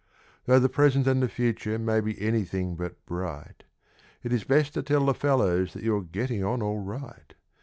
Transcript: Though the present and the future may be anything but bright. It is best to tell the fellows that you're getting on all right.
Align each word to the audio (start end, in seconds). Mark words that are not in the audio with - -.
Though 0.45 0.57
the 0.57 0.67
present 0.67 1.05
and 1.05 1.21
the 1.21 1.29
future 1.29 1.77
may 1.77 2.01
be 2.01 2.19
anything 2.19 2.75
but 2.75 3.05
bright. 3.05 3.65
It 4.23 4.33
is 4.33 4.43
best 4.43 4.73
to 4.73 4.81
tell 4.81 5.05
the 5.05 5.13
fellows 5.13 5.73
that 5.73 5.83
you're 5.83 6.01
getting 6.01 6.43
on 6.43 6.63
all 6.63 6.79
right. 6.79 7.35